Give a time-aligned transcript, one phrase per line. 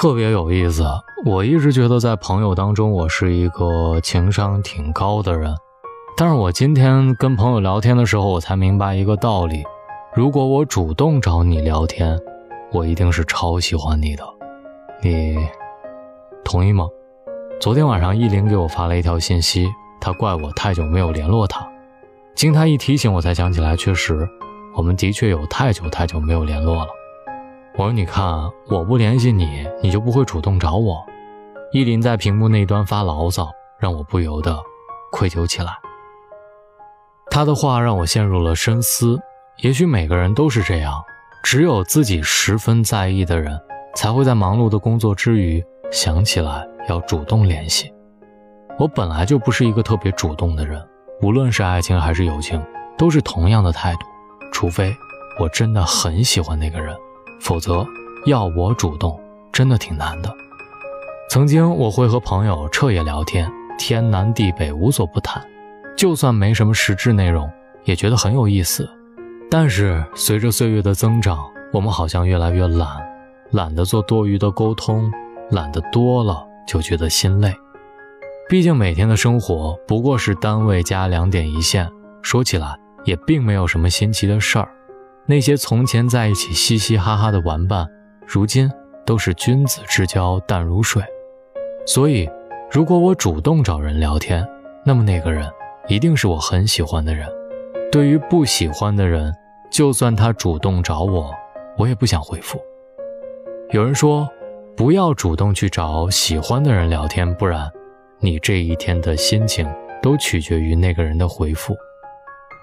[0.00, 0.82] 特别有意思。
[1.26, 5.54] 我一直觉得在朋友当中，我是一个情商挺高的人，
[6.16, 9.62] 但是我今天跟朋友聊天的时候，我才明白一个道理：
[10.14, 12.18] 如果我主动找你聊天，
[12.72, 14.24] 我一定是超喜欢你的。
[15.02, 15.36] 你
[16.42, 16.88] 同意吗？
[17.60, 19.68] 昨天晚上，依林给我发了一条信息，
[20.00, 21.60] 她怪我太久没有联络她。
[22.34, 24.26] 经她一提醒，我才想起来，确实，
[24.74, 26.88] 我们的确有太久太久没有联络了。
[27.80, 28.22] 我说：“你看，
[28.68, 31.02] 我不联系你，你就不会主动找我。”
[31.72, 34.54] 依林在屏幕那端发牢骚，让我不由得
[35.10, 35.72] 愧疚起来。
[37.30, 39.18] 他的话让我陷入了深思。
[39.62, 41.02] 也许每个人都是这样，
[41.42, 43.58] 只有自己十分在意的人，
[43.94, 47.90] 才会在忙碌的工作之余想起来要主动联系。
[48.78, 50.86] 我本来就不是一个特别主动的人，
[51.22, 52.62] 无论是爱情还是友情，
[52.98, 54.00] 都是同样的态度。
[54.52, 54.94] 除非
[55.38, 56.94] 我真的很喜欢那个人。
[57.40, 57.86] 否则，
[58.26, 59.18] 要我主动，
[59.52, 60.30] 真的挺难的。
[61.30, 65.42] 曾经我会和朋友彻夜聊天，天南地北无所不谈，
[65.96, 67.50] 就算没什么实质内容，
[67.84, 68.88] 也觉得很有意思。
[69.50, 72.88] 但是随着岁月的增长，我们好像越来越懒，
[73.50, 75.10] 懒得做多余的沟通，
[75.50, 77.52] 懒得多了就觉得心累。
[78.48, 81.88] 毕竟每天的生活不过是单位加两点一线，
[82.22, 84.68] 说起来也并没有什么新奇的事儿。
[85.30, 87.88] 那些从前在一起嘻嘻哈哈的玩伴，
[88.26, 88.68] 如今
[89.06, 91.00] 都是君子之交淡如水。
[91.86, 92.28] 所以，
[92.68, 94.44] 如果我主动找人聊天，
[94.84, 95.48] 那么那个人
[95.86, 97.28] 一定是我很喜欢的人。
[97.92, 99.32] 对于不喜欢的人，
[99.70, 101.32] 就算他主动找我，
[101.78, 102.60] 我也不想回复。
[103.70, 104.28] 有人说，
[104.76, 107.70] 不要主动去找喜欢的人聊天，不然，
[108.18, 111.76] 你这一天的心情都取决于那个人的回复。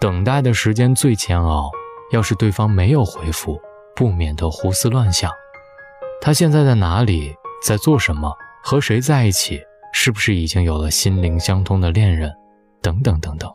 [0.00, 1.68] 等待的时间最煎熬。
[2.12, 3.58] 要是对方没有回复，
[3.96, 5.32] 不免得胡思乱想，
[6.20, 7.34] 他现在在哪里，
[7.66, 8.30] 在做什么，
[8.62, 9.60] 和谁在一起，
[9.94, 12.30] 是不是已经有了心灵相通的恋人，
[12.82, 13.50] 等等等等。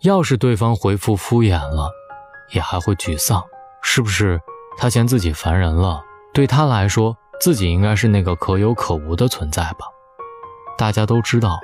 [0.00, 1.90] 要是对方回复敷衍了，
[2.52, 3.44] 也还会沮丧，
[3.82, 4.40] 是不是
[4.78, 6.02] 他嫌自己烦人了？
[6.32, 9.86] 对他来说，自己应该是那个可有可无的存在吧？
[10.78, 11.60] 大家都知道，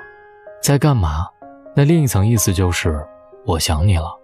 [0.61, 1.27] 在干嘛？
[1.75, 3.03] 那另一层意思就是
[3.45, 4.15] 我想你了，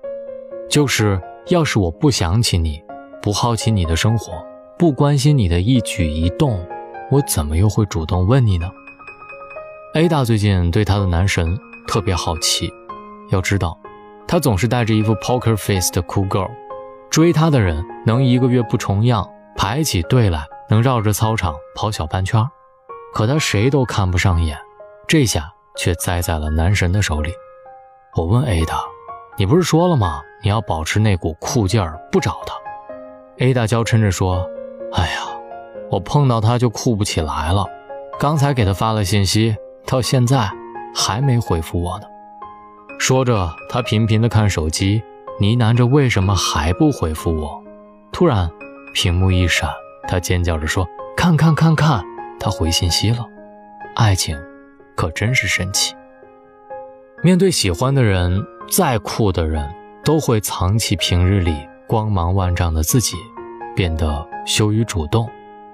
[0.69, 1.19] 就是。
[1.49, 2.79] 要是我不想起你，
[3.23, 4.33] 不好奇你的生活，
[4.77, 6.63] 不关心你的一举一动，
[7.09, 8.69] 我怎么又会主动问你呢
[9.95, 12.71] ？Ada 最近对她的男神特别好奇，
[13.31, 13.75] 要知道，
[14.27, 16.51] 她总是带着一副 poker face 的 cool girl，
[17.09, 19.27] 追她的人能一个月不重样，
[19.57, 22.47] 排起队来能绕着操场跑小半圈，
[23.11, 24.55] 可他谁都看不上眼，
[25.07, 27.31] 这下却栽在了男神的手里。
[28.15, 28.98] 我问 Ada。
[29.39, 30.21] 你不是说了吗？
[30.43, 32.53] 你要保持那股酷劲儿，不找他。
[33.37, 34.45] A 大娇嗔着说
[34.91, 35.21] ：“哎呀，
[35.89, 37.65] 我碰到他就酷不起来了。
[38.19, 39.55] 刚才给他发了信息，
[39.85, 40.51] 到现在
[40.93, 42.05] 还没回复我呢。”
[42.99, 45.01] 说着，他频频地看手机，
[45.39, 47.63] 呢喃着：“为什么还不回复我？”
[48.11, 48.51] 突然，
[48.93, 49.69] 屏幕一闪，
[50.05, 50.85] 他尖叫着说
[51.15, 52.03] ：“看看看看，
[52.41, 53.25] 他回信息了。”
[53.95, 54.37] 爱情，
[54.97, 55.95] 可真是神奇。
[57.23, 58.45] 面对喜欢的人。
[58.71, 59.67] 再酷的人
[60.03, 63.15] 都会藏起平日里光芒万丈的自己，
[63.75, 65.29] 变得羞于主动，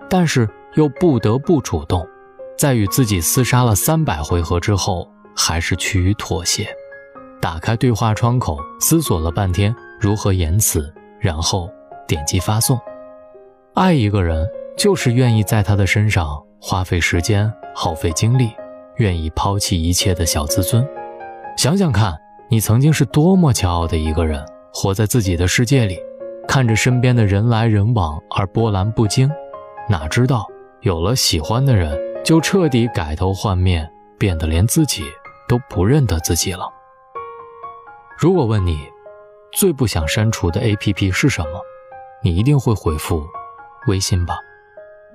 [0.10, 2.08] 但是又不得不主动。
[2.58, 6.68] 在与自己厮杀了三百回合之后，还是趋于妥协。
[7.42, 11.70] 打开对话窗口，思索了半天如何言辞，然后
[12.08, 12.80] 点击发送。
[13.74, 18.52] 爱一个人，就是愿意在他的身上花费时间、耗费精力，
[18.96, 20.88] 愿意抛弃一切的小自尊。
[21.58, 22.18] 想想看。
[22.48, 26.00] 你曾经是多么骄傲的一个人，活在自己的世界里，
[26.48, 29.30] 看着身边的人来人往而波澜不惊。
[29.90, 30.46] 哪知道
[30.82, 35.04] 有了喜欢的人，就彻底改头换面，变得连自己
[35.48, 36.72] 都不认得自己了。
[38.18, 38.80] 如果问你
[39.52, 41.60] 最不想删除的 APP 是什么，
[42.24, 43.26] 你一定会回复
[43.88, 44.38] 微信吧？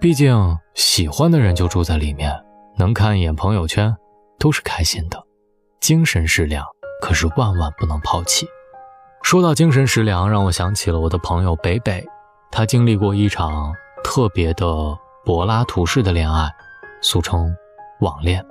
[0.00, 2.32] 毕竟喜欢的人就住在里面，
[2.76, 3.94] 能看一眼朋友圈
[4.38, 5.22] 都是开心的，
[5.80, 6.64] 精神食粮。
[7.00, 8.46] 可是万万不能抛弃。
[9.22, 12.04] 说到精神食粮，让我想起了我的朋友北北，
[12.50, 14.66] 他经历过一场特别的
[15.24, 16.48] 柏拉图式的恋爱，
[17.02, 17.54] 俗称
[18.00, 18.44] 网恋。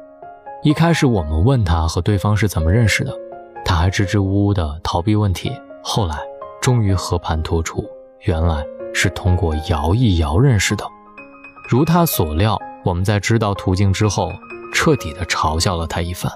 [0.62, 3.14] 一开始我们问他和对方是怎么认识的，
[3.66, 5.52] 他还支支吾吾的逃避问题。
[5.82, 6.18] 后来
[6.62, 7.84] 终于和盘托出，
[8.22, 8.64] 原来
[8.94, 10.86] 是通过摇一摇认识的。
[11.68, 14.32] 如他所料，我们在知道途径之后，
[14.74, 16.32] 彻底的嘲笑了他一番，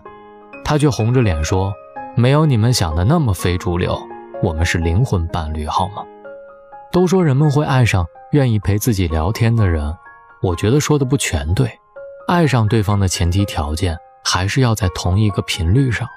[0.66, 1.72] 他却红着脸说。
[2.16, 4.00] 没有你们想的那么非主流，
[4.44, 6.04] 我们是灵魂伴侣，好吗？
[6.92, 9.92] 都说人们会爱上愿意陪自己聊天的人，
[10.44, 11.68] 我觉得说的不全对。
[12.28, 16.08] 爱上对方的前提条件还是要在同一个频率上，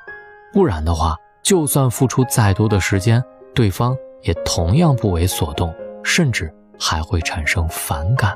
[0.52, 8.34] 不然的话，就算付出再多的时间，对方也同样不为所动，甚至还会产生反感。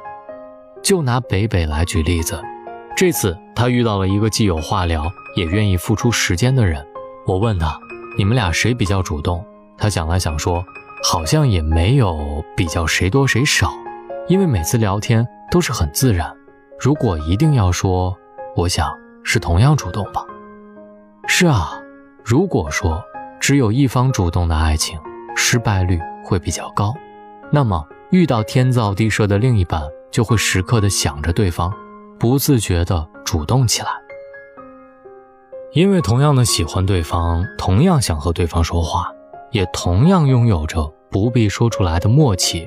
[0.83, 2.43] 就拿北北来举例子，
[2.97, 5.05] 这次他遇到了一个既有话聊，
[5.37, 6.85] 也愿意付出时间的人。
[7.31, 7.79] 我问他
[8.19, 9.45] ：“你们俩谁比较主动？”
[9.79, 10.65] 他想了想说
[11.01, 13.71] ：“好像也没有比较谁多谁少，
[14.27, 16.29] 因为每次聊天都是很自然。”
[16.81, 18.17] 如果一定要说，
[18.57, 18.93] 我想
[19.23, 20.25] 是同样主动吧。
[21.29, 21.81] 是啊，
[22.25, 23.01] 如果说
[23.39, 24.99] 只有一方主动的爱情，
[25.37, 26.93] 失败率会比较高。
[27.53, 29.81] 那么遇到天造地设的另一半，
[30.11, 31.73] 就会时刻的想着对方，
[32.19, 33.89] 不自觉的主动起来。
[35.73, 39.13] 因为同样的喜欢对方，同样想和对方说话，
[39.53, 42.67] 也同样拥有着不必说出来的默契。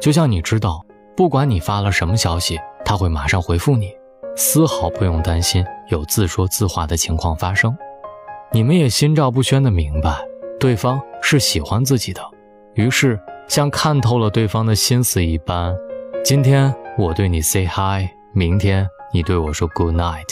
[0.00, 0.84] 就像你知道，
[1.16, 2.58] 不管你发了什么消息。
[2.82, 3.92] 他会马上回复你，
[4.34, 7.76] 丝毫不用担心有自说自话的情况发生。
[8.50, 10.16] 你们也心照不宣的明白，
[10.58, 12.20] 对方是喜欢自己的，
[12.74, 15.76] 于是像看透了对方的心思一般，
[16.24, 20.26] 今天我对你 say hi，明天你对我说 good night，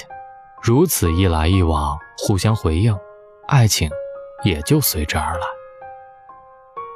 [0.62, 2.94] 如此一来一往，互相回应，
[3.46, 3.88] 爱情
[4.44, 5.46] 也就随之而来。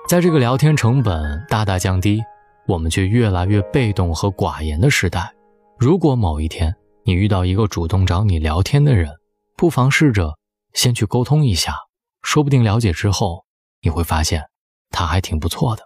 [0.08, 2.20] 在这个聊天成本大大降低，
[2.66, 5.32] 我们却越来越被动和寡言的时代。
[5.78, 6.74] 如果某一天
[7.04, 9.10] 你遇到一个主动找你聊天的人，
[9.56, 10.36] 不妨试着
[10.74, 11.74] 先去沟通一下，
[12.22, 13.44] 说不定了解之后，
[13.80, 14.44] 你会发现
[14.90, 15.82] 他还挺不错的。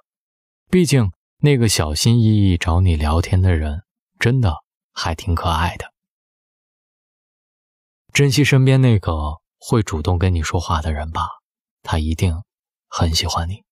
[0.71, 3.83] 毕竟那个小心翼翼找你聊天的人，
[4.19, 4.55] 真的
[4.93, 5.85] 还挺可爱的。
[8.17, 9.13] 珍惜身边那个
[9.61, 11.29] 会主动跟你说话的人吧，
[11.83, 12.35] 他一定
[12.89, 13.63] 很喜欢你。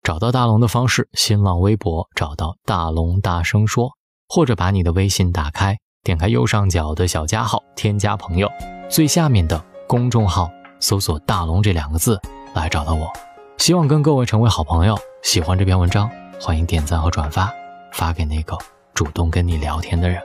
[0.00, 3.90] 找到大龙的方式：新浪微博找到大龙，大声说。
[4.28, 8.48] 或者把你的微信打开，点开右上角的小加号，添加朋友，
[8.88, 10.48] 最下面的公众号
[10.78, 12.20] 搜索“大龙”这两个字
[12.54, 13.12] 来找到我。
[13.58, 14.96] 希望跟各位成为好朋友。
[15.24, 16.08] 喜欢这篇文章，
[16.40, 17.52] 欢迎点赞和转发，
[17.92, 18.56] 发给那个
[18.94, 20.22] 主动跟你聊天的人。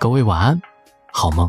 [0.00, 0.60] 各位晚安，
[1.12, 1.48] 好梦。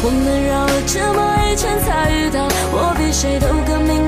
[0.00, 4.07] 我们绕了这么一圈才遇到，我比谁都更明